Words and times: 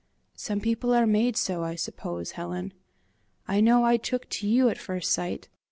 "Some 0.33 0.61
people 0.61 0.95
are 0.95 1.05
made 1.05 1.37
so, 1.37 1.63
I 1.63 1.75
suppose, 1.75 2.31
Helen. 2.31 2.73
I 3.47 3.61
know 3.61 3.83
I 3.85 3.97
took 3.97 4.27
to 4.29 4.47
you 4.47 4.67
at 4.69 4.79
first 4.79 5.13
sight! 5.13 5.47